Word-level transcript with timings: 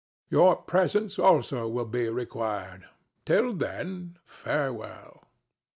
Your 0.31 0.55
presence 0.55 1.19
also 1.19 1.67
will 1.67 1.85
be 1.85 2.09
required. 2.09 2.85
Till 3.23 3.53
then, 3.53 4.17
farewell." 4.25 5.25